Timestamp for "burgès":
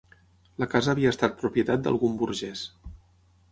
2.25-2.67